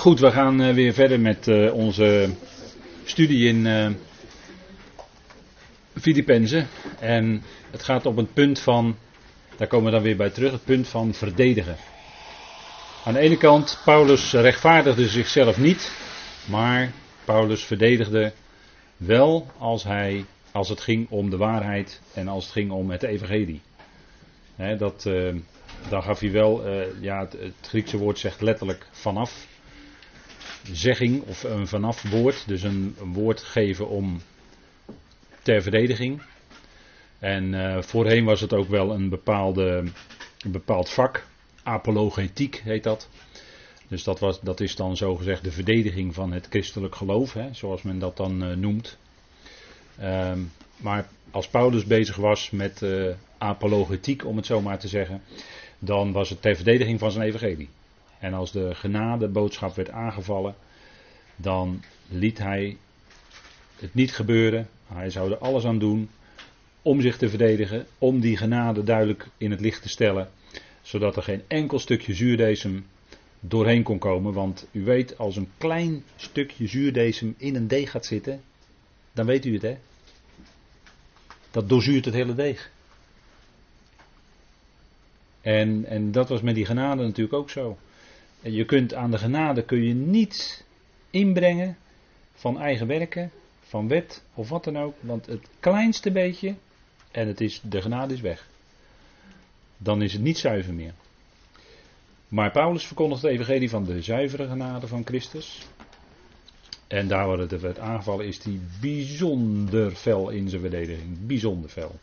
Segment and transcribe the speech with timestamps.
[0.00, 2.30] Goed, we gaan eh, weer verder met eh, onze
[3.04, 3.66] studie in
[5.94, 6.64] uh.
[7.00, 8.96] En het gaat op het punt van,
[9.56, 11.76] daar komen we dan weer bij terug, het punt van verdedigen.
[13.04, 15.92] Aan de ene kant, Paulus rechtvaardigde zichzelf niet,
[16.44, 16.92] maar
[17.24, 18.32] Paulus verdedigde
[18.96, 23.02] wel als, hij, als het ging om de waarheid en als het ging om het
[23.02, 23.60] evangelie.
[24.78, 25.02] dat,
[25.88, 26.68] dan gaf hij wel,
[27.00, 29.48] ja, het Griekse woord zegt letterlijk vanaf
[30.72, 32.44] zegging of een vanaf woord.
[32.46, 34.20] Dus een, woord geven om
[35.42, 36.22] ter verdediging.
[37.18, 39.84] En uh, voorheen was het ook wel een, bepaalde,
[40.38, 41.26] een bepaald vak.
[41.62, 43.08] Apologetiek heet dat.
[43.88, 47.82] Dus dat, was, dat is dan zogezegd de verdediging van het christelijk geloof, hè, zoals
[47.82, 48.98] men dat dan uh, noemt.
[50.02, 55.22] Um, maar als Paulus bezig was met uh, apologetiek, om het zo maar te zeggen,
[55.78, 57.68] dan was het ter verdediging van zijn evangelie.
[58.20, 60.54] En als de genadeboodschap werd aangevallen,
[61.36, 62.76] dan liet hij
[63.76, 64.68] het niet gebeuren.
[64.86, 66.10] Hij zou er alles aan doen
[66.82, 70.30] om zich te verdedigen, om die genade duidelijk in het licht te stellen,
[70.82, 72.86] zodat er geen enkel stukje zuurdesem
[73.40, 74.32] doorheen kon komen.
[74.32, 78.40] Want u weet, als een klein stukje zuurdesem in een deeg gaat zitten,
[79.12, 79.76] dan weet u het hè.
[81.50, 82.70] Dat doorzuurt het hele deeg.
[85.40, 87.78] En, en dat was met die genade natuurlijk ook zo.
[88.42, 90.62] Je kunt aan de genade kun je niets
[91.10, 91.76] inbrengen
[92.32, 94.94] van eigen werken, van wet of wat dan ook.
[95.00, 96.54] Want het kleinste beetje,
[97.10, 98.48] en het is, de genade is weg.
[99.76, 100.92] Dan is het niet zuiver meer.
[102.28, 105.66] Maar Paulus verkondigt het evangelie van de zuivere genade van Christus.
[106.86, 111.26] En daar waar het werd aangevallen is hij bijzonder fel in zijn verdediging.
[111.26, 111.98] Bijzonder fel.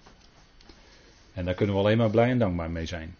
[1.33, 3.15] En daar kunnen we alleen maar blij en dankbaar mee zijn.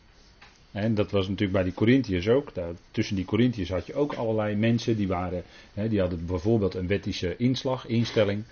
[0.72, 2.52] En dat was natuurlijk bij die Corinthiërs ook.
[2.92, 6.88] Tussen die Corinthiërs had je ook allerlei mensen die waren, hè, die hadden bijvoorbeeld een
[6.88, 8.44] wettische inslag, instelling.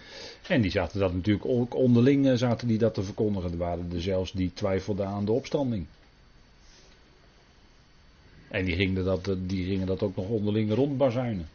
[0.47, 3.51] En die zaten dat natuurlijk ook onderling eh, zaten die dat te verkondigen.
[3.51, 5.85] Er waren er zelfs die twijfelden aan de opstanding.
[8.47, 11.47] En die gingen dat, eh, die gingen dat ook nog onderling rondbazuinen.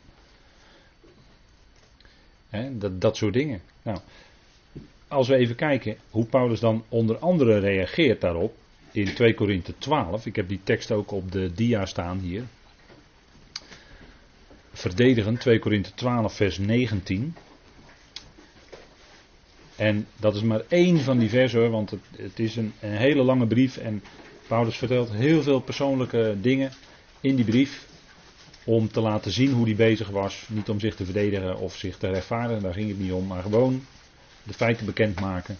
[2.48, 3.60] Hè, dat, dat soort dingen.
[3.82, 3.98] Nou,
[5.08, 8.54] als we even kijken hoe Paulus dan onder andere reageert daarop
[8.92, 10.26] in 2 Korinthe 12.
[10.26, 12.44] Ik heb die tekst ook op de dia staan hier.
[14.72, 17.34] Verdedigen 2 Korinthe 12 vers 19.
[19.76, 23.46] En dat is maar één van die versen want het, is een, een, hele lange
[23.46, 24.02] brief en
[24.46, 26.72] Paulus vertelt heel veel persoonlijke dingen
[27.20, 27.86] in die brief
[28.64, 30.44] om te laten zien hoe hij bezig was.
[30.48, 33.42] Niet om zich te verdedigen of zich te rechtvaardigen, daar ging het niet om, maar
[33.42, 33.84] gewoon
[34.42, 35.58] de feiten bekendmaken.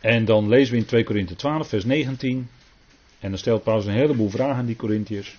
[0.00, 2.48] En dan lezen we in 2 Korinthe 12, vers 19.
[3.18, 5.36] En dan stelt Paulus een heleboel vragen aan die Corinthiërs.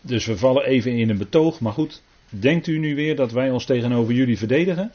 [0.00, 1.60] Dus we vallen even in een betoog.
[1.60, 4.92] Maar goed, denkt u nu weer dat wij ons tegenover jullie verdedigen?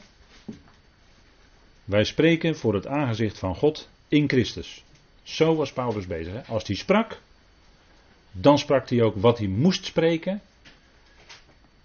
[1.84, 4.84] Wij spreken voor het aangezicht van God in Christus.
[5.22, 6.32] Zo was Paulus bezig.
[6.32, 6.42] Hè?
[6.42, 7.20] Als hij sprak,
[8.32, 10.40] dan sprak hij ook wat hij moest spreken.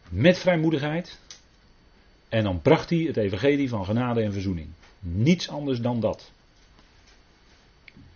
[0.10, 1.20] Met vrijmoedigheid.
[2.30, 4.68] En dan bracht hij het evangelie van genade en verzoening.
[5.14, 6.32] Niets anders dan dat.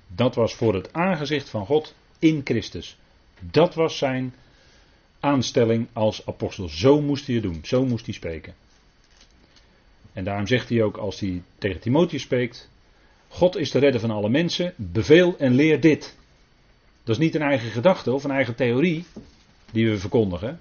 [0.07, 2.97] Dat was voor het aangezicht van God in Christus.
[3.39, 4.33] Dat was zijn
[5.19, 6.69] aanstelling als apostel.
[6.69, 8.53] Zo moest hij het doen, zo moest hij spreken.
[10.13, 12.69] En daarom zegt hij ook als hij tegen Timotheus spreekt:
[13.27, 16.17] God is de redder van alle mensen, beveel en leer dit.
[17.03, 19.05] Dat is niet een eigen gedachte of een eigen theorie
[19.71, 20.59] die we verkondigen.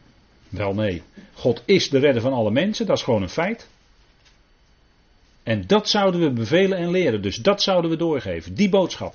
[0.49, 1.03] Wel nee,
[1.33, 3.69] God is de redder van alle mensen, dat is gewoon een feit.
[5.51, 7.23] En dat zouden we bevelen en leren.
[7.23, 8.55] Dus dat zouden we doorgeven.
[8.55, 9.15] Die boodschap.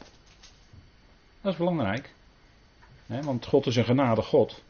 [1.42, 2.14] Dat is belangrijk.
[3.06, 4.64] want God is een genade God.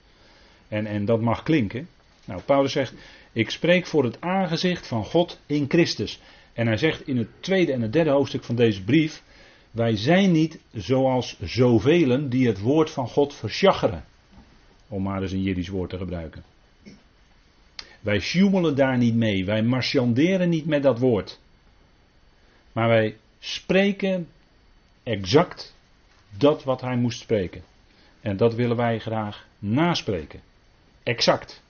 [0.68, 1.88] En, en dat mag klinken.
[2.26, 2.94] Nou, Paulus zegt:
[3.32, 6.20] Ik spreek voor het aangezicht van God in Christus.
[6.54, 9.24] En hij zegt in het tweede en het derde hoofdstuk van deze brief:
[9.72, 14.06] Wij zijn niet zoals zoveel die het woord van God versjaggeren.
[14.88, 16.44] Om maar eens een Jiddisch woord te gebruiken.
[18.02, 19.46] Wij sjoemelen daar niet mee.
[19.46, 21.44] Wij marchanderen niet met dat woord.
[22.76, 24.30] Maar wij spreken
[25.04, 25.76] exact
[26.30, 27.64] dat wat hij moest spreken.
[28.22, 30.42] En dat willen wij graag naspreken.
[31.04, 31.62] Exact.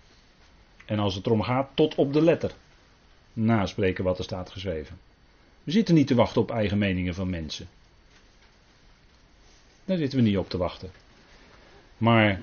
[0.85, 2.51] En als het erom gaat, tot op de letter.
[3.33, 4.99] Naspreken wat er staat geschreven.
[5.63, 7.67] We zitten niet te wachten op eigen meningen van mensen.
[9.85, 10.91] Daar zitten we niet op te wachten.
[11.97, 12.39] Maar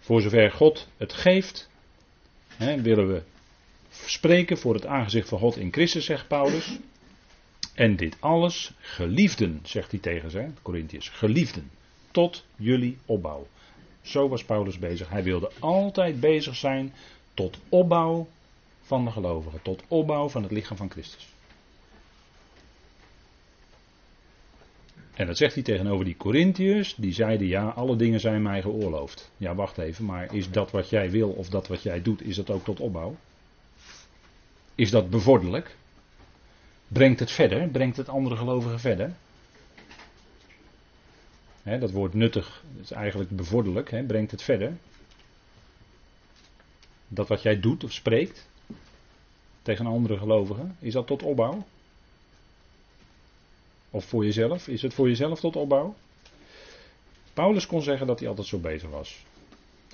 [0.00, 1.68] voor zover God het geeft,
[2.48, 3.22] hè, willen we
[3.90, 6.78] spreken voor het aangezicht van God in Christus, zegt Paulus.
[7.76, 11.70] En dit alles, geliefden, zegt hij tegen zijn Corinthiërs, geliefden.
[12.10, 13.46] tot jullie opbouw.
[14.02, 15.08] Zo was Paulus bezig.
[15.08, 16.92] Hij wilde altijd bezig zijn
[17.34, 18.26] tot opbouw
[18.82, 21.28] van de gelovigen, tot opbouw van het lichaam van Christus.
[25.14, 29.30] En dat zegt hij tegenover die Corinthiërs, die zeiden ja, alle dingen zijn mij geoorloofd.
[29.36, 32.36] Ja, wacht even, maar is dat wat jij wil of dat wat jij doet, is
[32.36, 33.16] dat ook tot opbouw?
[34.74, 35.76] Is dat bevorderlijk?
[36.88, 37.68] Brengt het verder?
[37.68, 39.14] Brengt het andere gelovigen verder?
[41.62, 44.76] dat woord nuttig is eigenlijk bevorderlijk, brengt het verder.
[47.08, 48.48] Dat wat jij doet of spreekt
[49.62, 51.66] tegen andere gelovigen, is dat tot opbouw?
[53.90, 54.68] Of voor jezelf?
[54.68, 55.94] Is het voor jezelf tot opbouw?
[57.34, 59.24] Paulus kon zeggen dat hij altijd zo bezig was.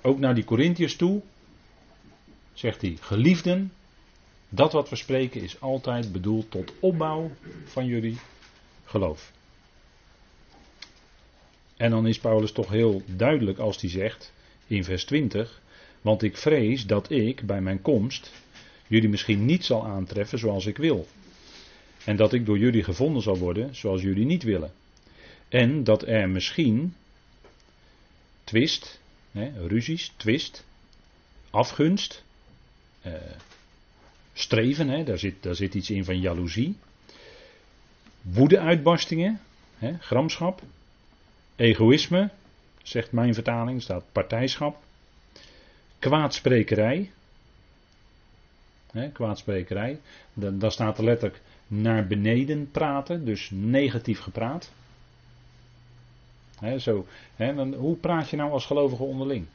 [0.03, 1.23] Ook naar die Corinthiërs toe
[2.53, 3.73] zegt hij: Geliefden,
[4.55, 7.31] dat wat we spreken is altijd bedoeld tot opbouw
[7.65, 8.19] van jullie
[8.85, 9.33] geloof.
[11.77, 14.33] En dan is Paulus toch heel duidelijk als hij zegt
[14.67, 15.61] in vers 20:
[16.01, 18.33] Want ik vrees dat ik bij mijn komst
[18.87, 21.07] jullie misschien niet zal aantreffen zoals ik wil.
[22.05, 24.73] En dat ik door jullie gevonden zal worden zoals jullie niet willen.
[25.49, 26.95] En dat er misschien
[28.45, 29.01] twist,
[29.31, 30.65] hè, ruzies, twist,
[31.51, 32.25] afgunst,
[33.03, 33.13] eh,
[34.33, 36.77] streven, hè, daar, zit, daar zit iets in van jaloezie,
[38.23, 39.41] woedeuitbarstingen,
[39.79, 40.63] hè, gramschap,
[41.57, 42.31] egoïsme,
[42.83, 44.77] zegt mijn vertaling, staat partijschap,
[45.99, 47.11] kwaadsprekerij,
[48.93, 50.01] hè, kwaadsprekerij,
[50.35, 54.73] daar staat er letterlijk naar beneden praten, dus negatief gepraat.
[56.79, 57.07] Zo,
[57.37, 59.47] dan, hoe praat je nou als gelovige onderling?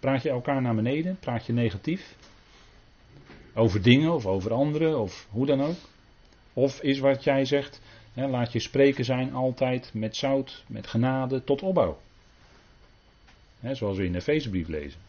[0.00, 1.16] Praat je elkaar naar beneden?
[1.20, 2.14] Praat je negatief?
[3.54, 5.76] Over dingen of over anderen of hoe dan ook?
[6.52, 7.80] Of is wat jij zegt,
[8.14, 11.98] laat je spreken zijn altijd met zout, met genade tot opbouw?
[13.70, 15.00] zoals we in de Efezebrief lezen.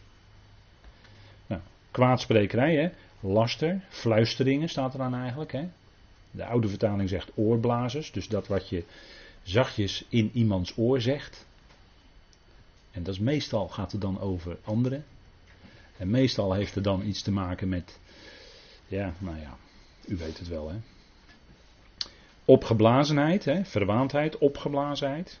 [1.46, 1.60] Nou,
[1.90, 5.52] kwaadsprekerij, laster, fluisteringen staat er dan eigenlijk.
[5.52, 5.68] Hè?
[6.30, 8.84] De oude vertaling zegt oorblazers, dus dat wat je
[9.42, 11.46] zachtjes in iemands oor zegt.
[12.90, 15.04] En dat is meestal gaat het dan over anderen.
[15.96, 17.98] En meestal heeft het dan iets te maken met,
[18.86, 19.56] ja, nou ja,
[20.06, 20.76] u weet het wel hè.
[22.44, 25.40] Opgeblazenheid, hè, verwaandheid, opgeblazenheid.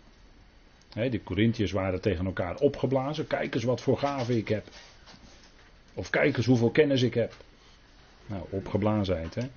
[0.92, 3.26] Hè, de Corinthiërs waren tegen elkaar opgeblazen.
[3.26, 4.68] Kijk eens wat voor gaven ik heb.
[5.94, 7.34] Of kijk eens hoeveel kennis ik heb.
[8.26, 9.34] Nou, opgeblazenheid.
[9.34, 9.48] Hè.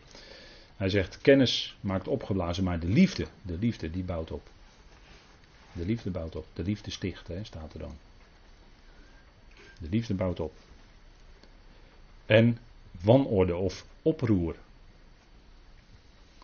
[0.78, 4.50] Hij zegt, kennis maakt opgeblazen, maar de liefde, de liefde die bouwt op.
[5.72, 6.46] De liefde bouwt op.
[6.54, 7.98] De liefde sticht, hè, staat er dan.
[9.80, 10.54] De liefde bouwt op.
[12.26, 12.58] En
[13.02, 14.56] wanorde of oproer.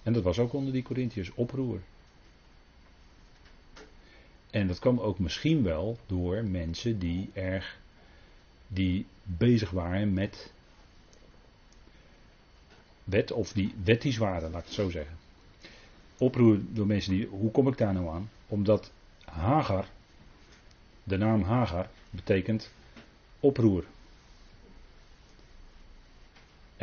[0.03, 1.79] En dat was ook onder die Corinthiërs, oproer.
[4.50, 7.79] En dat kwam ook misschien wel door mensen die erg
[8.67, 10.51] die bezig waren met
[13.03, 15.17] wet, of die wettisch waren, laat ik het zo zeggen.
[16.17, 18.29] Oproer door mensen die, hoe kom ik daar nou aan?
[18.47, 18.91] Omdat
[19.25, 19.88] Hagar,
[21.03, 22.71] de naam Hagar, betekent
[23.39, 23.83] oproer.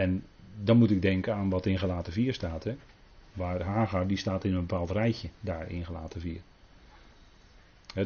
[0.00, 0.24] En
[0.62, 2.64] dan moet ik denken aan wat in gelaten 4 staat.
[2.64, 2.76] Hè?
[3.32, 6.40] Waar Hagar, die staat in een bepaald rijtje daar in gelaten 4.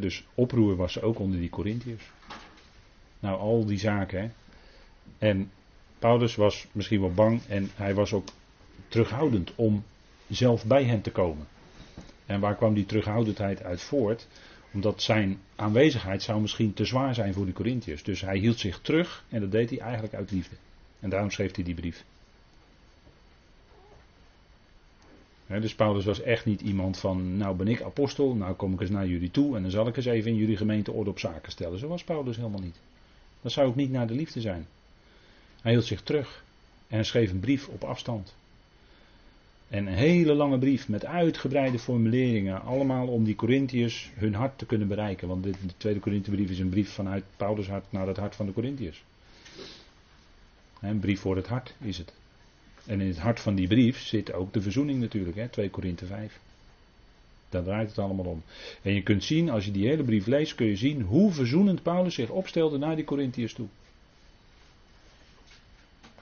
[0.01, 2.11] dus oproer was ook onder die Corinthiërs.
[3.19, 4.21] Nou, al die zaken.
[4.21, 4.31] Hè?
[5.19, 5.51] En
[5.99, 8.29] Paulus was misschien wel bang en hij was ook
[8.89, 9.85] terughoudend om
[10.29, 11.47] zelf bij hen te komen.
[12.27, 14.29] En waar kwam die terughoudendheid uit voort?
[14.73, 18.03] Omdat zijn aanwezigheid zou misschien te zwaar zijn voor de Corinthiërs.
[18.03, 20.57] Dus hij hield zich terug en dat deed hij eigenlijk uit liefde.
[21.05, 22.05] En daarom schreef hij die brief.
[25.47, 28.91] dus Paulus was echt niet iemand van, nou ben ik apostel, nou kom ik eens
[28.91, 31.53] naar jullie toe en dan zal ik eens even in jullie gemeente orde op zaken
[31.53, 31.79] stellen.
[31.79, 32.81] Zo was Paulus helemaal niet.
[33.43, 34.67] Dat zou ook niet naar de liefde zijn.
[35.61, 36.45] Hij hield zich terug
[36.89, 38.35] en schreef een brief op afstand.
[39.69, 44.67] En een hele lange brief met uitgebreide formuleringen, allemaal om die Corinthiërs hun hart te
[44.67, 45.29] kunnen bereiken.
[45.29, 48.53] Want de tweede Corinthiëbrief is een brief vanuit Paulus' hart naar het hart van de
[48.53, 49.05] Corinthiërs.
[50.85, 52.13] Een brief voor het hart is het.
[52.87, 56.07] En in het hart van die brief zit ook de verzoening natuurlijk, hè, 2 Korinthe
[56.07, 56.41] 5.
[57.49, 58.43] Daar draait het allemaal om.
[58.83, 61.83] En je kunt zien, als je die hele brief leest, kun je zien hoe verzoenend
[61.83, 63.67] Paulus zich opstelde naar die Corinthiërs toe.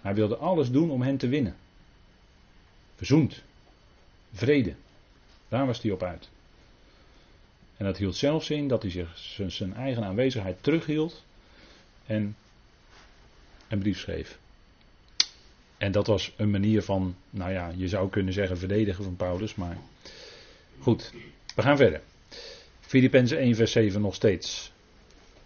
[0.01, 1.57] Hij wilde alles doen om hen te winnen.
[2.97, 3.43] Verzoend.
[4.33, 4.75] Vrede.
[5.49, 6.29] Daar was hij op uit.
[7.77, 11.25] En dat hield zelfs in dat hij zich zijn eigen aanwezigheid terughield
[12.07, 12.37] en
[13.69, 14.39] een brief schreef.
[15.83, 19.55] En dat was een manier van, nou ja, je zou kunnen zeggen verdedigen van Paulus,
[19.55, 19.77] maar
[20.79, 21.13] goed,
[21.55, 22.01] we gaan verder.
[22.81, 24.73] Filippenzen 1 vers 7 nog steeds.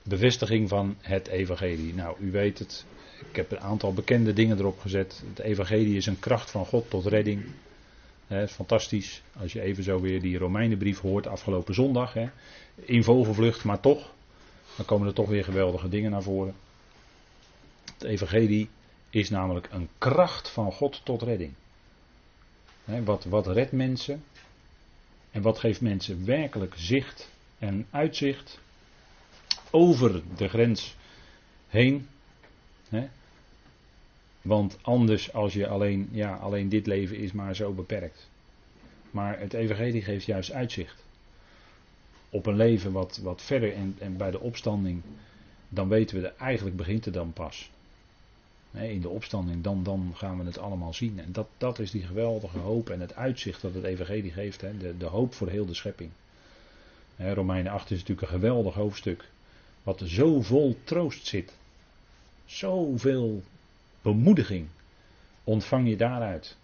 [0.03, 1.95] Bevestiging van het evangelie.
[1.95, 2.85] Nou, u weet het.
[3.31, 5.23] Ik heb een aantal bekende dingen erop gezet.
[5.29, 7.45] Het evangelie is een kracht van God tot redding.
[8.47, 9.23] Fantastisch.
[9.41, 12.13] Als je even zo weer die Romeinenbrief hoort afgelopen zondag.
[12.13, 12.27] He.
[12.75, 14.13] In vogelvlucht, maar toch.
[14.77, 16.55] Dan komen er toch weer geweldige dingen naar voren.
[17.95, 18.69] Het evangelie
[19.11, 21.53] is namelijk een kracht van God tot redding.
[23.05, 24.25] Wat, wat redt mensen?
[25.31, 28.61] En wat geeft mensen werkelijk zicht en uitzicht
[29.71, 30.97] over de grens
[31.69, 32.09] heen?
[34.47, 38.31] Want anders als je alleen, ja, alleen dit leven is maar zo beperkt.
[39.11, 41.05] Maar het evangelie geeft juist uitzicht.
[42.31, 45.03] Op een leven wat, wat verder en, en bij de opstanding,
[45.69, 47.71] dan weten we, eigenlijk begint het dan pas.
[48.73, 51.21] In de opstanding, dan, dan gaan we het allemaal zien.
[51.21, 54.61] En dat, dat is die geweldige hoop en het uitzicht dat het evangelie geeft.
[54.61, 56.11] de, de hoop voor heel de schepping.
[57.17, 59.29] Romeinen 8 is natuurlijk een geweldig hoofdstuk.
[59.83, 61.57] Wat zo vol troost zit.
[62.45, 63.43] Zoveel
[64.03, 64.67] bemoediging
[65.45, 66.57] ontvang je daaruit.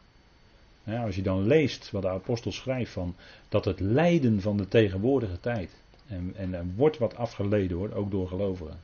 [0.87, 3.15] als je dan leest wat de apostel schrijft van
[3.49, 5.71] dat het lijden van de tegenwoordige tijd.
[6.07, 8.79] En, en er wordt wat afgeleden hoor, ook door gelovigen.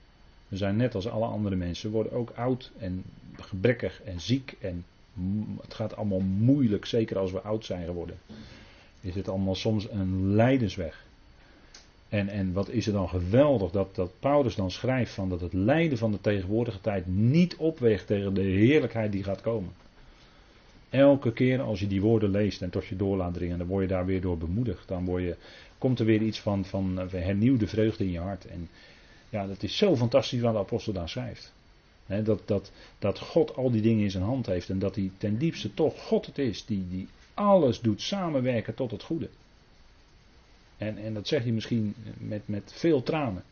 [0.49, 3.05] We zijn net als alle andere mensen, worden ook oud en
[3.40, 4.57] gebrekkig en ziek.
[4.61, 4.85] En
[5.61, 8.19] het gaat allemaal moeilijk, zeker als we oud zijn geworden.
[9.00, 11.07] Is het allemaal soms een lijdensweg.
[12.09, 15.52] En, en wat is er dan geweldig dat, dat Paulus dan schrijft van dat het
[15.52, 19.73] lijden van de tegenwoordige tijd niet opweegt tegen de heerlijkheid die gaat komen.
[20.90, 23.83] Elke keer als je die woorden leest en tot je door laat dringen, dan word
[23.83, 24.88] je daar weer door bemoedigd.
[24.88, 25.37] Dan word je,
[25.78, 28.47] komt er weer iets van, van hernieuwde vreugde in je hart.
[28.47, 28.69] En
[29.28, 31.52] ja, dat is zo fantastisch wat de apostel daar schrijft.
[32.06, 35.38] dat, dat, dat God al die dingen in zijn hand heeft en dat hij ten
[35.38, 39.28] diepste toch God het is die, die alles doet samenwerken tot het goede.
[40.76, 43.44] En, en dat zegt hij misschien met, met veel tranen.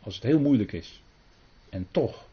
[0.00, 1.00] Als het heel moeilijk is.
[1.68, 2.24] En toch,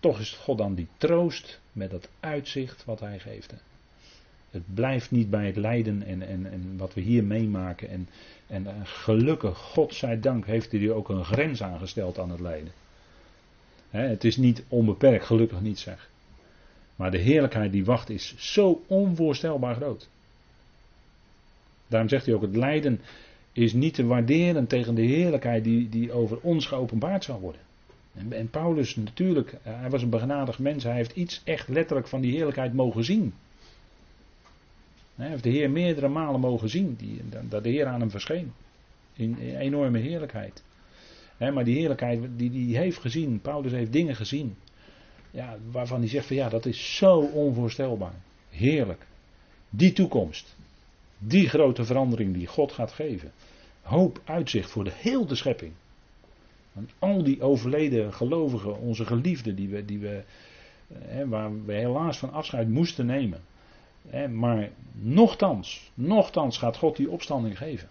[0.00, 3.54] toch is God dan die troost met dat uitzicht wat hij geeft.
[4.56, 7.88] Het blijft niet bij het lijden en, en, en wat we hier meemaken.
[7.88, 8.08] En,
[8.46, 12.72] en eh, gelukkig, God zij dank, heeft hij ook een grens aangesteld aan het lijden.
[13.90, 16.10] het is niet onbeperkt, gelukkig niet zeg.
[16.96, 20.08] Maar de heerlijkheid die wacht is zo onvoorstelbaar groot.
[21.86, 23.00] Daarom zegt hij ook: het lijden
[23.52, 27.60] is niet te waarderen tegen de heerlijkheid die, die over ons geopenbaard zal worden.
[28.14, 32.08] En, en Paulus natuurlijk, eh, hij was een begenadigd mens, hij heeft iets echt letterlijk
[32.08, 33.34] van die heerlijkheid mogen zien.
[35.16, 38.52] Hij heeft de Heer meerdere malen mogen zien, die, dat de Heer aan hem verscheen.
[39.12, 40.62] In, enorme heerlijkheid.
[41.38, 44.56] maar die heerlijkheid die heeft gezien, Paulus heeft dingen gezien.
[45.30, 48.14] Ja, waarvan hij zegt van ja, dat is zo onvoorstelbaar.
[48.50, 49.06] Heerlijk.
[49.70, 50.56] Die toekomst.
[51.18, 53.32] Die grote verandering die God gaat geven.
[53.82, 55.72] Hoop uitzicht voor de hele schepping.
[56.72, 60.22] Want al die overleden gelovigen, onze geliefden, die we, die we,
[61.26, 63.40] waar we helaas van afscheid moesten nemen.
[64.32, 67.88] Maar nochtans, nochtans gaat God die opstanding geven.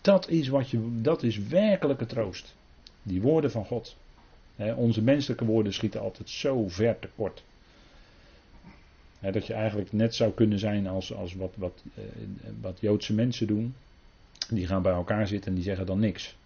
[0.00, 2.54] Dat is, wat je, dat is werkelijke troost.
[3.02, 3.96] Die woorden van God.
[4.76, 7.42] Onze menselijke woorden schieten altijd zo ver tekort
[9.20, 12.04] dat je eigenlijk net zou kunnen zijn als, als wat, wat, eh,
[12.60, 13.74] wat Joodse mensen doen.
[14.48, 16.36] Die gaan bij elkaar zitten en die zeggen dan niks.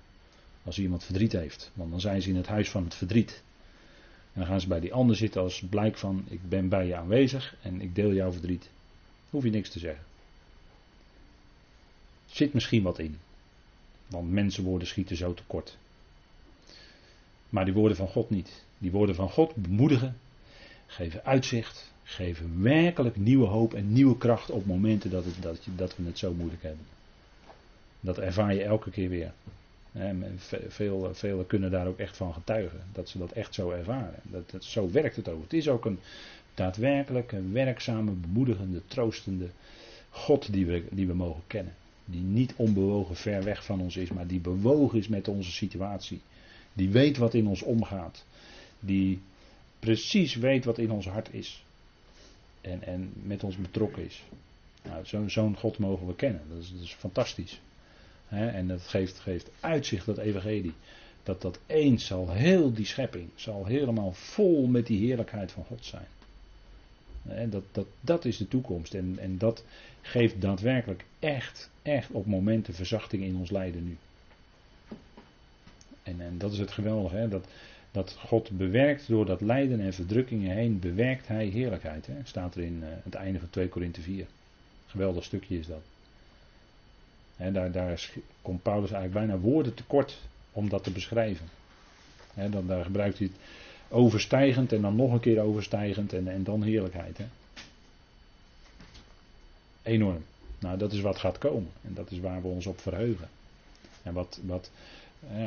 [0.64, 1.70] Als iemand verdriet heeft.
[1.74, 3.42] Want dan zijn ze in het huis van het verdriet.
[4.34, 6.96] En dan gaan ze bij die ander zitten als blijk van ik ben bij je
[6.96, 8.70] aanwezig en ik deel jouw verdriet.
[9.30, 10.04] Hoef je niks te zeggen.
[12.26, 13.18] Zit misschien wat in.
[14.06, 15.76] Want mensenwoorden schieten zo tekort.
[17.48, 18.64] Maar die woorden van God niet.
[18.78, 20.16] Die woorden van God bemoedigen,
[20.86, 25.96] geven uitzicht, geven werkelijk nieuwe hoop en nieuwe kracht op momenten dat, het, dat, dat
[25.96, 26.86] we het zo moeilijk hebben.
[28.00, 29.32] Dat ervaar je elke keer weer.
[30.68, 32.80] Veel, velen kunnen daar ook echt van getuigen.
[32.92, 34.20] Dat ze dat echt zo ervaren.
[34.22, 35.42] Dat, dat, zo werkt het ook.
[35.42, 35.98] Het is ook een
[36.54, 39.48] daadwerkelijk een werkzame, bemoedigende, troostende
[40.10, 41.74] God die we, die we mogen kennen.
[42.04, 46.20] Die niet onbewogen ver weg van ons is, maar die bewogen is met onze situatie.
[46.72, 48.24] Die weet wat in ons omgaat.
[48.80, 49.20] Die
[49.78, 51.64] precies weet wat in ons hart is
[52.60, 54.22] en, en met ons betrokken is.
[54.82, 56.42] Nou, Zo'n God mogen we kennen.
[56.48, 57.60] Dat is, dat is fantastisch.
[58.34, 60.74] En dat geeft, geeft uitzicht, dat evangelie.
[61.22, 65.84] Dat dat eens zal heel die schepping, zal helemaal vol met die heerlijkheid van God
[65.84, 66.06] zijn.
[67.28, 68.94] En dat, dat, dat is de toekomst.
[68.94, 69.64] En, en dat
[70.02, 73.96] geeft daadwerkelijk echt, echt op momenten verzachting in ons lijden nu.
[76.02, 77.16] En, en dat is het geweldige.
[77.16, 77.28] Hè?
[77.28, 77.46] Dat,
[77.90, 82.06] dat God bewerkt door dat lijden en verdrukkingen heen, bewerkt hij heerlijkheid.
[82.06, 82.14] Hè?
[82.24, 84.26] Staat er in uh, het einde van 2 Korinthe 4.
[84.86, 85.82] Geweldig stukje is dat.
[87.36, 88.10] Daar, daar
[88.42, 90.18] komt Paulus eigenlijk bijna woorden tekort
[90.52, 91.46] om dat te beschrijven.
[92.50, 93.36] Dan, daar gebruikt hij het
[93.88, 97.18] overstijgend en dan nog een keer overstijgend en, en dan heerlijkheid.
[97.18, 97.24] He.
[99.82, 100.24] Enorm.
[100.58, 103.28] Nou, dat is wat gaat komen en dat is waar we ons op verheugen.
[104.02, 104.70] En wat, wat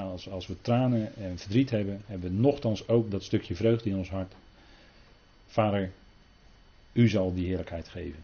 [0.01, 3.97] als, als we tranen en verdriet hebben, hebben we nogthans ook dat stukje vreugde in
[3.97, 4.33] ons hart.
[5.47, 5.91] Vader,
[6.93, 8.19] u zal die heerlijkheid geven.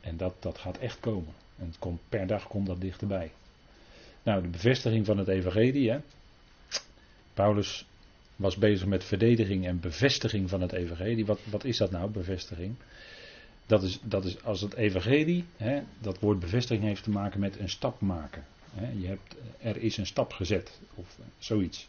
[0.00, 1.34] En dat, dat gaat echt komen.
[1.60, 3.30] En per dag komt dat dichterbij.
[4.22, 5.90] Nou, de bevestiging van het evangelie.
[5.90, 5.98] Hè?
[7.34, 7.86] Paulus
[8.36, 11.26] was bezig met verdediging en bevestiging van het evangelie.
[11.26, 12.74] Wat, wat is dat nou, bevestiging?
[13.66, 17.58] Dat is, dat is als het evangelie, hè, dat woord bevestiging heeft te maken met
[17.58, 18.44] een stap maken.
[18.74, 18.90] Hè.
[19.00, 21.88] Je hebt, er is een stap gezet, of zoiets.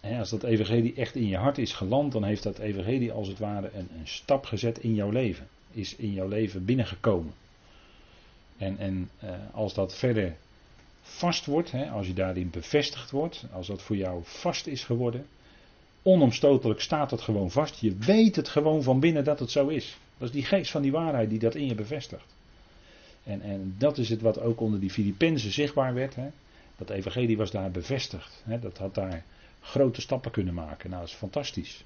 [0.00, 3.28] Hè, als dat evangelie echt in je hart is geland, dan heeft dat evangelie als
[3.28, 5.48] het ware een, een stap gezet in jouw leven.
[5.72, 7.32] Is in jouw leven binnengekomen.
[8.60, 10.36] En, en uh, als dat verder
[11.02, 15.26] vast wordt, hè, als je daarin bevestigd wordt, als dat voor jou vast is geworden,
[16.02, 17.80] onomstotelijk staat het gewoon vast.
[17.80, 19.98] Je weet het gewoon van binnen dat het zo is.
[20.18, 22.34] Dat is die geest van die waarheid die dat in je bevestigt.
[23.24, 26.14] En, en dat is het wat ook onder die Filippenzen zichtbaar werd.
[26.14, 26.28] Hè.
[26.76, 28.42] Dat evangelie was daar bevestigd.
[28.44, 28.58] Hè.
[28.58, 29.24] Dat had daar
[29.60, 30.90] grote stappen kunnen maken.
[30.90, 31.84] Nou, dat is fantastisch.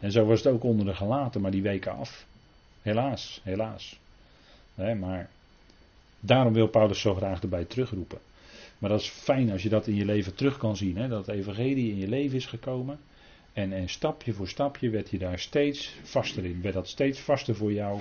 [0.00, 2.26] En zo was het ook onder de gelaten, maar die weken af.
[2.82, 3.98] Helaas, helaas.
[4.74, 5.30] Nee, maar
[6.26, 8.18] daarom wil Paulus zo graag erbij terugroepen.
[8.78, 10.96] Maar dat is fijn als je dat in je leven terug kan zien.
[10.96, 11.08] Hè?
[11.08, 12.98] Dat het evangelie in je leven is gekomen.
[13.52, 16.62] En, en stapje voor stapje werd je daar steeds vaster in.
[16.62, 18.00] Werd dat steeds vaster voor jou.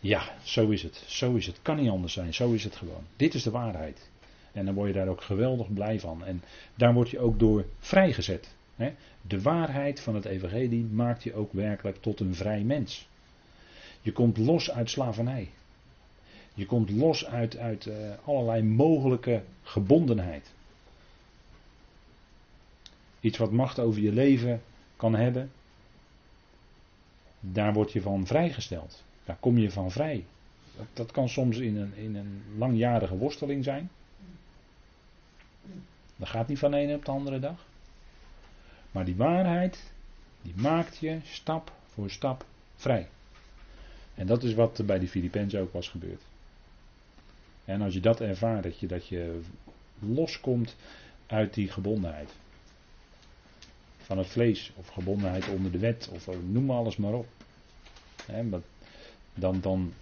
[0.00, 1.04] Ja, zo is het.
[1.06, 1.58] Zo is het.
[1.62, 2.34] Kan niet anders zijn.
[2.34, 3.04] Zo is het gewoon.
[3.16, 4.10] Dit is de waarheid.
[4.52, 6.24] En dan word je daar ook geweldig blij van.
[6.24, 6.42] En
[6.74, 8.54] daar word je ook door vrijgezet.
[8.76, 8.92] Hè?
[9.22, 13.08] De waarheid van het evangelie maakt je ook werkelijk tot een vrij mens.
[14.00, 15.48] Je komt los uit slavernij.
[16.54, 17.94] Je komt los uit, uit uh,
[18.24, 20.50] allerlei mogelijke gebondenheid.
[23.20, 24.62] Iets wat macht over je leven
[24.96, 25.50] kan hebben.
[27.40, 29.02] Daar word je van vrijgesteld.
[29.24, 30.24] Daar kom je van vrij.
[30.76, 33.90] Dat, dat kan soms in een, in een langjarige worsteling zijn.
[36.16, 37.66] Dat gaat niet van de ene op de andere dag.
[38.90, 39.92] Maar die waarheid,
[40.42, 42.44] die maakt je stap voor stap
[42.76, 43.08] vrij.
[44.14, 46.22] En dat is wat bij die Filippenzen ook was gebeurd.
[47.72, 49.40] En als je dat ervaart, dat je, dat je
[49.98, 50.76] loskomt
[51.26, 52.30] uit die gebondenheid.
[53.96, 57.26] Van het vlees, of gebondenheid onder de wet, of noem maar alles maar op.
[59.34, 59.92] dan, dan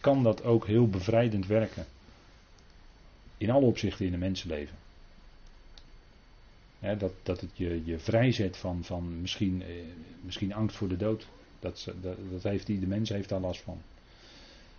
[0.00, 1.86] kan dat ook heel bevrijdend werken.
[3.38, 4.76] In alle opzichten in een mensenleven.
[6.98, 9.68] dat, dat het je, je vrijzet van, van misschien, eh,
[10.20, 11.26] misschien angst voor de dood.
[11.58, 13.82] Dat, dat, dat heeft die, de mens heeft daar last van.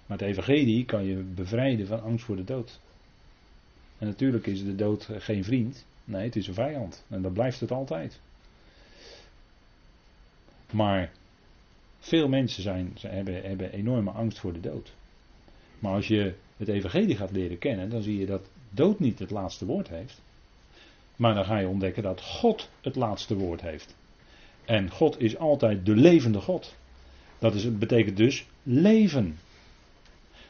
[0.07, 2.79] Maar het evangelie kan je bevrijden van angst voor de dood.
[3.97, 5.85] En natuurlijk is de dood geen vriend.
[6.03, 7.05] Nee, het is een vijand.
[7.07, 8.19] En dat blijft het altijd.
[10.71, 11.11] Maar
[11.99, 14.93] veel mensen zijn, hebben, hebben enorme angst voor de dood.
[15.79, 19.31] Maar als je het evangelie gaat leren kennen, dan zie je dat dood niet het
[19.31, 20.21] laatste woord heeft.
[21.15, 23.95] Maar dan ga je ontdekken dat God het laatste woord heeft.
[24.65, 26.75] En God is altijd de levende God.
[27.39, 29.37] Dat is, betekent dus leven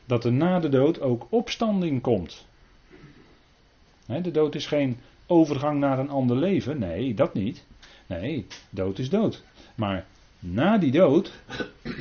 [0.07, 2.45] dat er na de dood ook opstanding komt.
[4.05, 6.79] de dood is geen overgang naar een ander leven.
[6.79, 7.65] Nee, dat niet.
[8.05, 9.43] Nee, dood is dood.
[9.75, 10.05] Maar
[10.39, 11.31] na die dood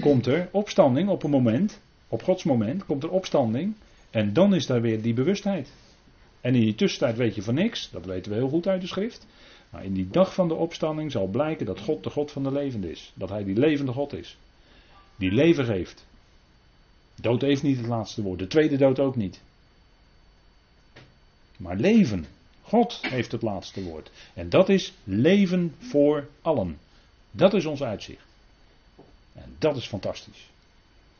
[0.00, 3.74] komt er opstanding op een moment, op Gods moment, komt er opstanding.
[4.10, 5.72] En dan is daar weer die bewustheid.
[6.40, 8.86] En in die tussentijd weet je van niks, dat weten we heel goed uit de
[8.86, 9.26] schrift.
[9.70, 12.52] Maar in die dag van de opstanding zal blijken dat God de God van de
[12.52, 13.12] levende is.
[13.14, 14.38] Dat Hij die levende God is.
[15.16, 16.06] Die leven geeft.
[17.20, 18.38] Dood heeft niet het laatste woord.
[18.38, 19.40] De tweede dood ook niet.
[21.56, 22.26] Maar leven.
[22.62, 24.10] God heeft het laatste woord.
[24.34, 26.78] En dat is leven voor allen.
[27.30, 28.24] Dat is ons uitzicht.
[29.32, 30.48] En dat is fantastisch.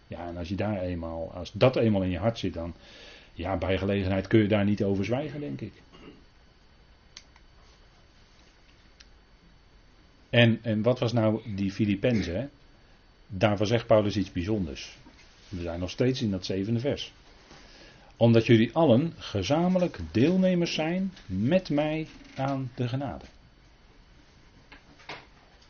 [0.06, 2.74] Ja, en als je daar eenmaal, als dat eenmaal in je hart zit, dan,
[3.32, 5.72] ja, bij gelegenheid kun je daar niet over zwijgen, denk ik.
[10.30, 12.50] En, en wat was nou die Filippenzen?
[13.26, 14.96] Daarvan zegt Paulus iets bijzonders.
[15.48, 17.12] We zijn nog steeds in dat zevende vers.
[18.16, 22.06] Omdat jullie allen gezamenlijk deelnemers zijn met mij
[22.36, 23.24] aan de genade.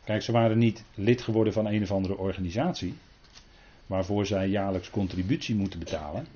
[0.03, 2.93] Kijk, ze waren niet lid geworden van een of andere organisatie.
[3.85, 6.27] Waarvoor zij jaarlijks contributie moeten betalen.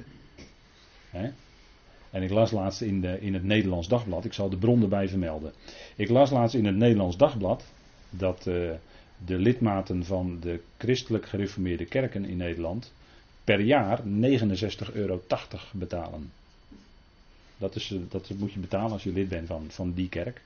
[2.12, 5.08] En ik las laatst in, de, in het Nederlands Dagblad, ik zal de bron erbij
[5.08, 5.54] vermelden.
[5.96, 7.64] Ik las laatst in het Nederlands Dagblad
[8.10, 8.72] dat uh,
[9.26, 12.94] de lidmaten van de christelijk gereformeerde kerken in Nederland
[13.44, 15.22] per jaar 69,80 euro
[15.72, 16.32] betalen.
[17.58, 20.42] Dat, is, dat moet je betalen als je lid bent van, van die kerk.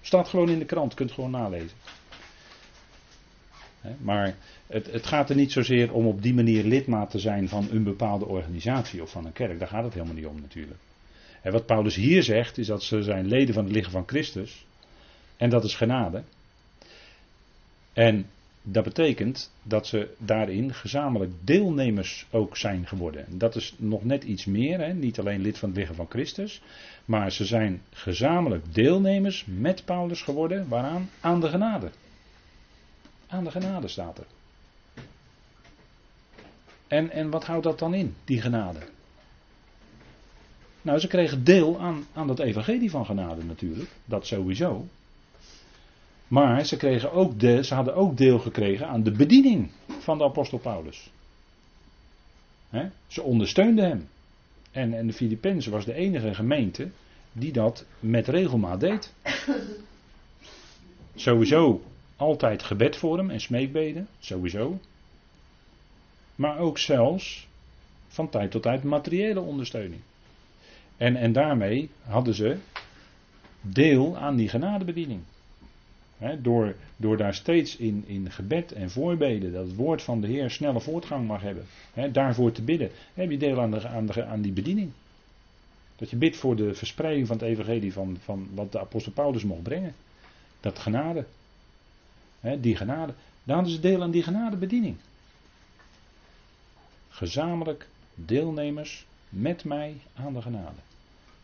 [0.00, 1.76] Staat gewoon in de krant, kunt gewoon nalezen.
[3.98, 7.68] Maar het, het, gaat er niet zozeer om op die manier lidmaat te zijn van
[7.70, 9.58] een bepaalde organisatie of van een kerk.
[9.58, 10.80] Daar gaat het helemaal niet om natuurlijk.
[11.42, 14.66] En wat Paulus hier zegt is dat ze zijn leden van het lichaam van Christus.
[15.36, 16.22] En dat is genade.
[17.92, 18.26] En
[18.62, 23.38] dat betekent dat ze daarin gezamenlijk deelnemers ook zijn geworden.
[23.38, 24.92] Dat is nog net iets meer, hè?
[24.92, 26.62] niet alleen lid van het lichaam van Christus,
[27.04, 30.68] maar ze zijn gezamenlijk deelnemers met Paulus geworden.
[30.68, 31.10] Waaraan?
[31.20, 31.90] Aan de genade.
[33.26, 34.26] Aan de genade staat er.
[36.86, 38.78] En, en wat houdt dat dan in, die genade?
[40.82, 43.90] Nou, ze kregen deel aan, aan dat evangelie van genade natuurlijk.
[44.04, 44.86] Dat sowieso.
[46.30, 50.24] Maar ze, kregen ook de, ze hadden ook deel gekregen aan de bediening van de
[50.24, 51.10] apostel Paulus.
[53.06, 54.08] Ze ondersteunden hem.
[54.70, 56.90] En, en de Filippenzen was de enige gemeente
[57.32, 59.14] die dat met regelmaat deed.
[61.14, 61.82] Sowieso
[62.16, 64.78] altijd gebed voor hem en smeekbeden, sowieso.
[66.34, 67.48] Maar ook zelfs
[68.08, 70.00] van tijd tot tijd materiële ondersteuning.
[70.96, 72.56] En, en daarmee hadden ze
[73.60, 75.22] deel aan die genadebediening
[76.42, 80.50] door, door daar steeds in, in gebed en voorbeden dat het woord van de Heer
[80.50, 81.64] snelle voortgang mag hebben.
[82.12, 82.90] daarvoor te bidden.
[83.14, 84.90] heb je deel aan, de, aan, de, aan die bediening.
[85.96, 89.44] Dat je bidt voor de verspreiding van het evangelie van, van wat de apostel Paulus
[89.44, 89.94] mocht brengen.
[90.60, 91.24] Dat genade.
[92.58, 93.14] die genade.
[93.44, 94.96] Daar hadden ze deel aan die genadebediening.
[97.08, 100.80] Gezamenlijk deelnemers met mij aan de genade.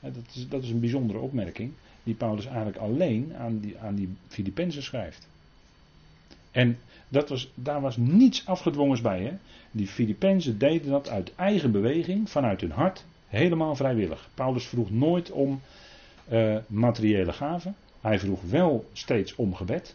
[0.00, 1.72] dat, is, dat is een bijzondere opmerking
[2.06, 5.28] die Paulus eigenlijk alleen aan die, aan die Filippenzen schrijft.
[6.50, 9.22] En dat was, daar was niets afgedwongens bij.
[9.22, 9.32] Hè?
[9.70, 14.28] Die Filippenzen deden dat uit eigen beweging, vanuit hun hart, helemaal vrijwillig.
[14.34, 15.60] Paulus vroeg nooit om
[16.30, 17.74] uh, materiële gaven.
[18.00, 19.94] Hij vroeg wel steeds om gebed.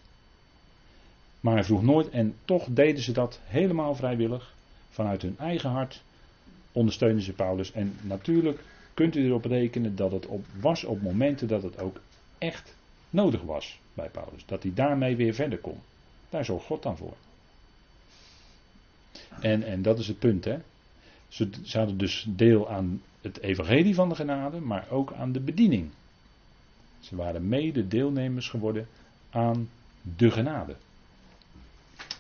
[1.39, 4.54] Maar hij vroeg nooit, en toch deden ze dat helemaal vrijwillig.
[4.89, 6.04] Vanuit hun eigen hart
[6.71, 7.71] ondersteunden ze Paulus.
[7.71, 8.63] En natuurlijk
[9.02, 12.00] kunt u erop rekenen dat het op, was op momenten dat het ook
[12.38, 12.76] echt
[13.10, 14.46] nodig was bij Paulus.
[14.46, 15.78] Dat hij daarmee weer verder kon.
[16.30, 17.14] Daar zorgt God dan voor.
[19.40, 20.58] En, en dat is het punt, hè.
[21.28, 25.90] Ze, ze dus deel aan het evangelie van de genade, maar ook aan de bediening.
[27.00, 28.88] Ze waren mede deelnemers geworden
[29.30, 29.70] aan
[30.18, 30.76] de genade.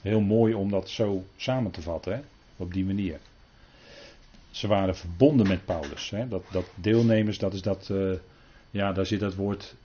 [0.01, 2.21] Heel mooi om dat zo samen te vatten, hè?
[2.57, 3.19] op die manier.
[4.51, 6.09] Ze waren verbonden met Paulus.
[6.09, 6.27] Hè?
[6.27, 8.17] Dat, dat deelnemers, dat is dat, uh,
[8.71, 9.75] ja, daar zit dat woord,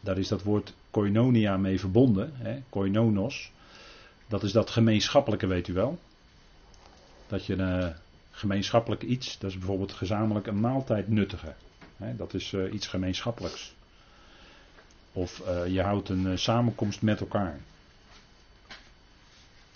[0.00, 2.32] daar is dat woord koinonia mee verbonden.
[2.34, 2.62] Hè?
[2.68, 3.52] Koinonos.
[4.28, 5.98] Dat is dat gemeenschappelijke, weet u wel.
[7.26, 7.88] Dat je een uh,
[8.30, 11.56] gemeenschappelijk iets, dat is bijvoorbeeld gezamenlijk een maaltijd nuttigen.
[11.96, 12.16] Hè?
[12.16, 13.74] Dat is uh, iets gemeenschappelijks.
[15.12, 17.58] Of je houdt een samenkomst met elkaar.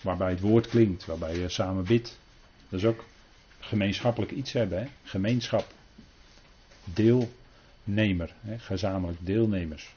[0.01, 2.19] Waarbij het woord klinkt, waarbij je samen bidt.
[2.69, 3.03] Dat is ook
[3.61, 4.79] gemeenschappelijk iets hebben.
[4.79, 4.87] Hè?
[5.03, 5.73] Gemeenschap.
[6.83, 8.33] Deelnemer.
[8.41, 8.59] Hè?
[8.59, 9.93] Gezamenlijk deelnemers.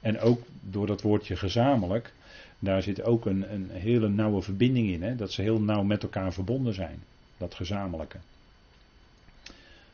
[0.00, 2.12] En ook door dat woordje gezamenlijk.
[2.58, 5.02] Daar zit ook een, een hele nauwe verbinding in.
[5.02, 5.16] Hè?
[5.16, 7.02] Dat ze heel nauw met elkaar verbonden zijn.
[7.36, 8.18] Dat gezamenlijke.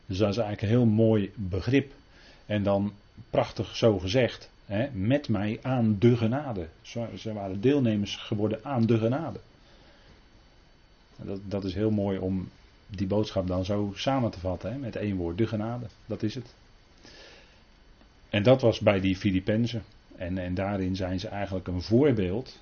[0.05, 1.93] Dus dat is eigenlijk een heel mooi begrip.
[2.45, 2.93] En dan
[3.29, 4.49] prachtig zo gezegd.
[4.65, 4.89] Hè?
[4.91, 6.67] Met mij aan de genade.
[7.17, 9.39] Ze waren deelnemers geworden aan de genade.
[11.15, 12.49] Dat, dat is heel mooi om
[12.97, 15.85] die boodschap dan zo samen te vatten, hè, met één woord, de genade.
[16.05, 16.53] Dat is het.
[18.29, 19.83] En dat was bij die Filippenzen.
[20.15, 22.59] En, en daarin zijn ze eigenlijk een voorbeeld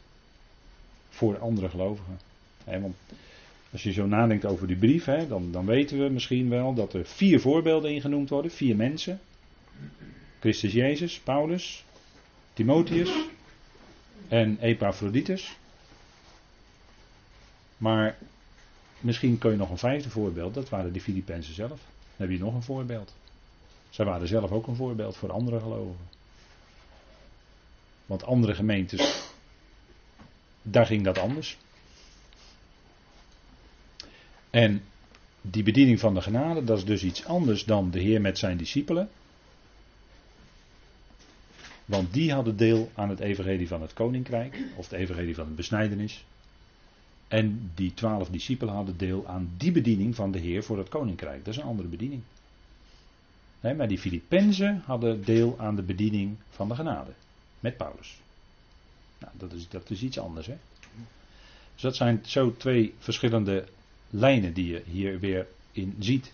[1.09, 2.19] voor andere gelovigen.
[2.65, 2.95] want
[3.71, 7.05] als je zo nadenkt over die brief, dan, dan weten we misschien wel dat er
[7.05, 8.51] vier voorbeelden in genoemd worden.
[8.51, 9.19] Vier mensen.
[10.39, 11.85] Christus Jezus, Paulus,
[12.53, 13.27] Timotheus
[14.27, 15.57] en Epaphroditus.
[17.77, 18.17] Maar
[19.03, 21.69] Misschien kun je nog een vijfde voorbeeld, dat waren de Filippenzen zelf.
[21.69, 23.15] Dan heb je nog een voorbeeld.
[23.89, 26.07] Zij waren zelf ook een voorbeeld voor andere gelovigen.
[28.05, 29.29] Want andere gemeentes,
[30.61, 31.57] daar ging dat anders.
[34.49, 34.83] En
[35.41, 38.57] die bediening van de genade, dat is dus iets anders dan de Heer met zijn
[38.57, 39.09] discipelen.
[41.85, 45.53] Want die hadden deel aan het evangelie van het koninkrijk, of het evangelie van de
[45.53, 46.25] besnijdenis.
[47.33, 51.45] En die twaalf discipelen hadden deel aan die bediening van de Heer voor het koninkrijk.
[51.45, 52.21] Dat is een andere bediening.
[53.59, 57.11] Nee, maar die Filippenzen hadden deel aan de bediening van de genade.
[57.59, 58.21] Met Paulus.
[59.19, 60.47] Nou, dat is, dat is iets anders.
[60.47, 60.57] Hè?
[61.73, 63.67] Dus dat zijn zo twee verschillende
[64.09, 66.33] lijnen die je hier weer in ziet.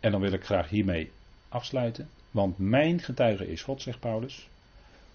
[0.00, 1.10] En dan wil ik graag hiermee
[1.48, 2.08] afsluiten.
[2.30, 4.48] Want mijn getuige is God, zegt Paulus.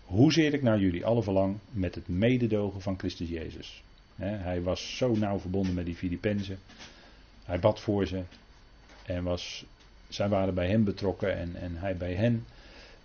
[0.03, 3.83] Hoezeer ik naar jullie alle verlang met het mededogen van Christus Jezus.
[4.17, 6.59] hij was zo nauw verbonden met die Filippenzen.
[7.43, 8.23] Hij bad voor ze.
[9.05, 9.65] En was,
[10.07, 12.45] zij waren bij hem betrokken en, en hij bij hen.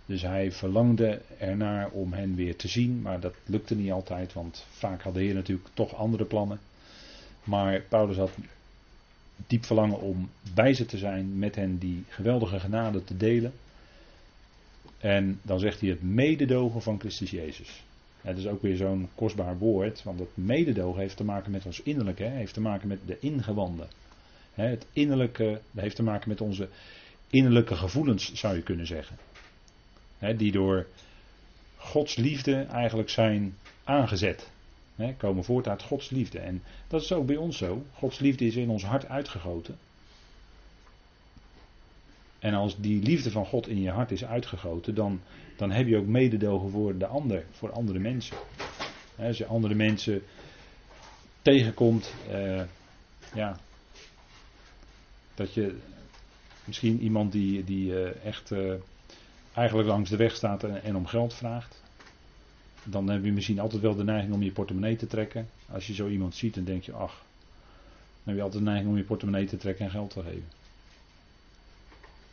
[0.05, 3.01] Dus hij verlangde ernaar om hen weer te zien.
[3.01, 6.59] Maar dat lukte niet altijd, want vaak had de Heer natuurlijk toch andere plannen.
[7.43, 8.31] Maar Paulus had
[9.47, 13.53] diep verlangen om bij ze te zijn, met hen die geweldige genade te delen.
[15.01, 17.83] En dan zegt hij het mededogen van Christus Jezus.
[18.21, 21.81] Het is ook weer zo'n kostbaar woord, want het mededogen heeft te maken met ons
[21.81, 23.87] innerlijke, heeft te maken met de ingewanden.
[24.53, 26.69] Het innerlijke heeft te maken met onze
[27.29, 29.17] innerlijke gevoelens, zou je kunnen zeggen.
[30.37, 30.87] Die door
[31.75, 34.49] Gods liefde eigenlijk zijn aangezet.
[35.17, 36.39] Komen voort uit Gods liefde.
[36.39, 37.83] En dat is ook bij ons zo.
[37.93, 39.77] Gods liefde is in ons hart uitgegoten.
[42.41, 45.21] En als die liefde van God in je hart is uitgegoten, dan,
[45.57, 48.37] dan heb je ook mededogen voor de ander, voor andere mensen.
[49.17, 50.21] als je andere mensen
[51.41, 52.63] tegenkomt, uh,
[53.33, 53.59] ja,
[55.33, 55.77] dat je
[56.65, 58.73] misschien iemand die, die uh, echt uh,
[59.53, 61.83] eigenlijk langs de weg staat en, en, om geld vraagt,
[62.83, 65.49] dan heb je misschien altijd wel de neiging om je portemonnee te trekken.
[65.71, 67.23] Als je zo iemand ziet, dan denk je, ach,
[68.23, 70.59] dan heb je altijd de neiging om je portemonnee te trekken en geld te geven.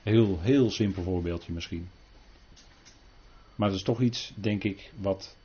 [0.08, 1.88] Heel, heel simpel voorbeeldje misschien.
[3.54, 5.36] Maar dat is toch iets, denk ik, wat.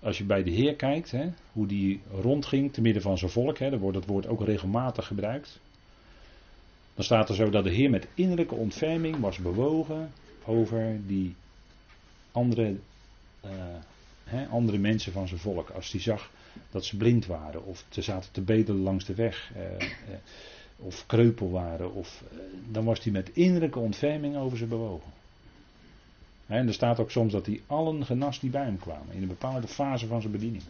[0.00, 3.58] Als je bij de Heer kijkt, hè, hoe die rondging te midden van zijn volk,
[3.58, 5.60] hè, dan wordt het woord ook regelmatig gebruikt.
[6.94, 10.12] Dan staat er zo dat de Heer met innerlijke ontferming was bewogen
[10.44, 11.34] over die
[12.32, 12.76] andere,
[13.44, 13.50] uh,
[14.24, 15.70] hè, andere mensen van zijn volk.
[15.70, 16.30] Als hij zag
[16.70, 19.52] dat ze blind waren of ze zaten te bedelen langs de weg.
[19.56, 19.86] Uh,
[20.76, 22.38] of kreupel waren, of, eh,
[22.70, 25.12] dan was hij met innerlijke ontferming over ze bewogen.
[26.46, 29.28] En er staat ook soms dat hij allen genas die bij hem kwamen, in een
[29.28, 30.62] bepaalde fase van zijn bediening.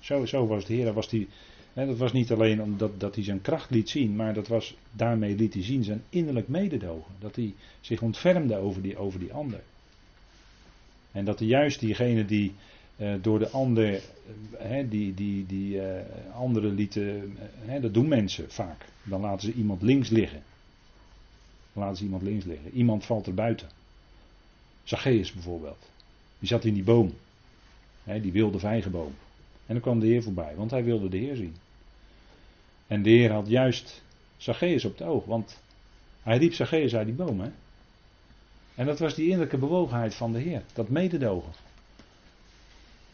[0.00, 1.28] Zo, was het Heer, was die,
[1.72, 4.76] hè, dat was niet alleen omdat dat hij zijn kracht liet zien, maar dat was,
[4.90, 7.12] daarmee liet hij zien zijn innerlijk mededogen.
[7.18, 9.60] Dat hij zich ontfermde over die, over die ander.
[11.12, 12.54] En dat hij juist diegene die
[13.20, 14.00] door de ander,
[14.62, 16.00] uh, die, die, die uh,
[16.34, 17.38] anderen lieten,
[17.80, 18.86] dat doen mensen vaak.
[19.02, 20.42] Dan laten ze iemand links liggen.
[21.72, 22.70] Dan laten ze iemand links liggen.
[22.70, 23.68] Iemand valt er buiten.
[24.84, 25.90] Zacchaeus bijvoorbeeld.
[26.38, 27.14] Die zat in die boom.
[28.04, 29.14] die wilde vijgenboom.
[29.66, 31.54] En dan kwam de Heer voorbij, want hij wilde de Heer zien.
[32.86, 34.02] En de Heer had juist
[34.36, 35.60] Zacchaeus op het oog, want
[36.22, 37.40] hij riep Zacchaeus uit die boom.
[37.40, 37.50] Hè?
[38.74, 41.52] En dat was die innerlijke bewogenheid van de Heer, dat mededogen.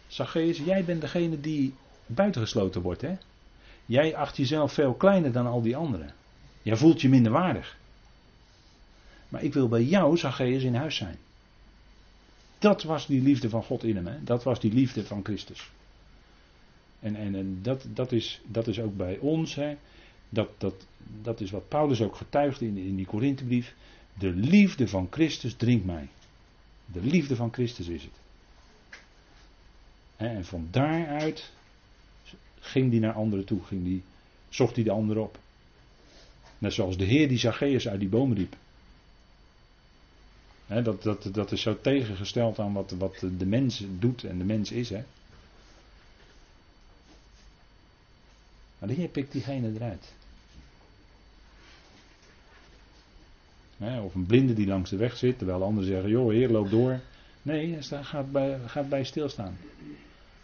[0.08, 1.74] Zacchaeus, jij bent degene die
[2.06, 3.00] buitengesloten wordt.
[3.00, 3.16] Hè?
[3.86, 6.14] Jij acht jezelf veel kleiner dan al die anderen.
[6.62, 7.76] Jij voelt je minder waardig.
[9.28, 11.16] Maar ik wil bij jou, Zacchaeus, in huis zijn.
[12.58, 14.06] Dat was die liefde van God in hem.
[14.06, 14.24] Hè?
[14.24, 15.70] Dat was die liefde van Christus.
[17.00, 19.54] En, en, en dat, dat, is, dat is ook bij ons.
[19.54, 19.76] Hè?
[20.28, 20.86] Dat, dat,
[21.22, 23.74] dat is wat Paulus ook getuigt in, in die Korinthebrief.
[24.18, 26.08] De liefde van Christus dringt mij.
[26.84, 28.20] De liefde van Christus is het.
[30.18, 31.50] En van daaruit
[32.60, 34.02] ging hij naar anderen toe, ging die,
[34.48, 35.38] zocht hij de ander op.
[36.58, 38.56] Net zoals de Heer die Zacchaeus uit die boom riep.
[40.66, 44.70] dat, dat, dat is zo tegengesteld aan wat, wat de mens doet en de mens
[44.70, 44.90] is.
[44.90, 45.04] Hè.
[48.78, 50.12] Maar de Heer pikt diegene eruit.
[54.04, 57.00] of een blinde die langs de weg zit, terwijl anderen zeggen: Joh, Heer, loop door.
[57.42, 59.56] Nee, hij gaat bij, gaat bij stilstaan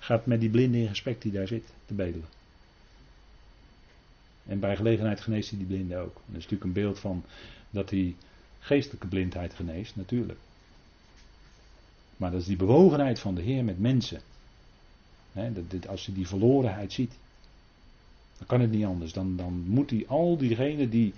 [0.05, 2.29] gaat met die blinde in gesprek die daar zit te bedelen.
[4.47, 6.15] En bij gelegenheid geneest hij die blinde ook.
[6.15, 7.25] dat is natuurlijk een beeld van
[7.71, 8.15] dat hij
[8.59, 10.39] geestelijke blindheid geneest, natuurlijk.
[12.17, 14.21] Maar dat is die bewogenheid van de Heer met mensen.
[15.33, 17.13] dat als hij die verlorenheid ziet,
[18.39, 19.13] dan kan het niet anders.
[19.13, 21.15] Dan, dan moet hij al diegenen die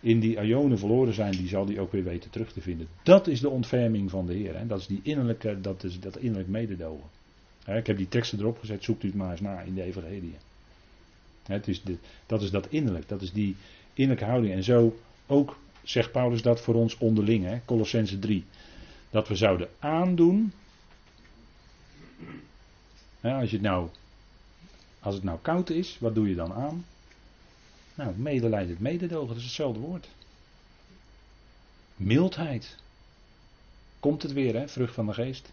[0.00, 2.88] in die Ionen verloren zijn, die zal hij ook weer weten terug te vinden.
[3.02, 4.66] Dat is de ontferming van de Heer.
[4.66, 7.18] Dat is die innerlijke, dat is dat innerlijk mededogen
[7.64, 10.36] ik heb die teksten erop gezet, zoekt u het maar eens na in de Evangelie.
[11.42, 11.82] Het is
[12.26, 13.56] dat is dat innerlijk, dat is die
[13.94, 14.54] innerlijke houding.
[14.54, 18.44] En zo ook zegt Paulus dat voor ons onderling, hè, Colossense 3.
[19.10, 20.52] Dat we zouden aandoen.
[23.20, 23.88] als, je het nou,
[25.00, 26.84] als het nou koud is, wat doe je dan aan?
[27.94, 30.08] Nou, medelijden, mededogen, dat is hetzelfde woord.
[31.96, 32.76] Mildheid.
[34.00, 34.68] Komt het weer, hè?
[34.68, 35.50] Vrucht van de geest.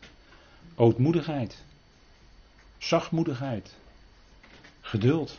[0.75, 1.63] Ootmoedigheid
[2.77, 3.75] zachtmoedigheid,
[4.81, 5.37] geduld.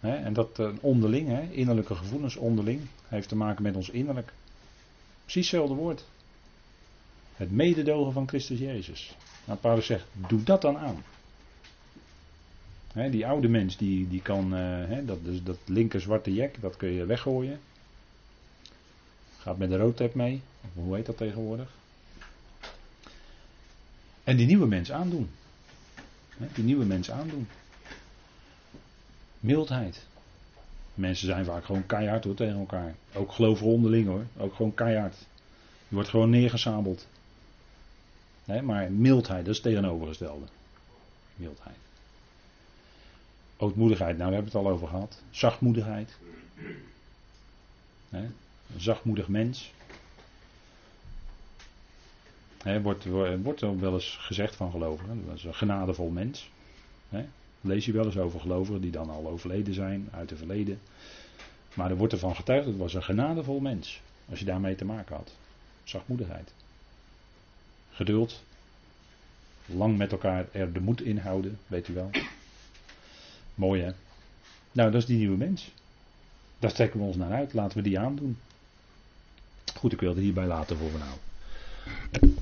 [0.00, 4.32] En dat uh, onderling, innerlijke gevoelens onderling, heeft te maken met ons innerlijk.
[5.22, 6.04] Precies hetzelfde woord.
[7.36, 9.16] Het mededogen van Christus Jezus.
[9.44, 11.04] Nou, Paulus zegt, doe dat dan aan.
[13.10, 16.88] Die oude mens, die, die kan, hè, dat, dus dat linker zwarte jek, dat kun
[16.88, 17.60] je weggooien.
[19.38, 20.42] Gaat met de roodtap mee.
[20.74, 21.70] Hoe heet dat tegenwoordig?
[24.24, 25.30] En die nieuwe mens aandoen.
[26.54, 27.48] Die nieuwe mens aandoen.
[29.40, 30.06] Mildheid.
[30.94, 32.94] Mensen zijn vaak gewoon keihard hoor, tegen elkaar.
[33.12, 33.32] Ook
[33.66, 34.24] onderling hoor.
[34.36, 35.16] Ook gewoon keihard.
[35.88, 37.06] Je wordt gewoon neergesabeld.
[38.62, 40.46] maar mildheid, dat is tegenovergestelde.
[41.36, 41.76] Mildheid.
[43.56, 45.22] Ootmoedigheid, nou daar hebben we het al over gehad.
[45.30, 46.16] Zachtmoedigheid.
[48.10, 48.34] Een
[48.76, 49.72] zachtmoedig mens.
[52.62, 53.04] He, wordt,
[53.42, 55.24] wordt er wel eens gezegd van gelovigen.
[55.26, 56.50] Dat is een genadevol mens.
[57.60, 60.80] Lees je wel eens over gelovigen die dan al overleden zijn, uit het verleden.
[61.74, 64.00] Maar er wordt ervan getuigd, het was een genadevol mens.
[64.30, 65.32] Als je daarmee te maken had.
[65.84, 66.52] Zachtmoedigheid.
[67.90, 68.42] Geduld.
[69.66, 72.10] Lang met elkaar er de moed inhouden, weet u wel.
[73.54, 73.92] Mooi hè.
[74.72, 75.70] Nou, dat is die nieuwe mens.
[76.58, 77.52] Daar trekken we ons naar uit.
[77.52, 78.38] Laten we die aandoen.
[79.74, 82.32] Goed, ik wil het hierbij laten voor nou.